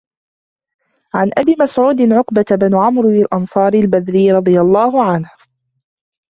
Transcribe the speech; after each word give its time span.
عَنْ 1.13 1.31
أَبِي 1.37 1.55
مَسْعُودٍ 1.59 2.01
عُقبةَ 2.11 2.45
بنِ 2.51 2.75
عَمْرٍو 2.75 3.09
الأنصاريِّ 3.09 3.79
الْبَدْريِّ 3.79 4.31
رَضِي 4.31 4.59
اللهُ 4.61 5.03
عَنْهُ 5.03 5.29